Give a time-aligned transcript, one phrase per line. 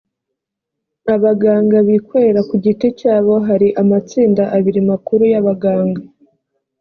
[1.15, 6.01] abaganga bikorera ku giti cyabo hari amatsinda abiri makuru y abaganga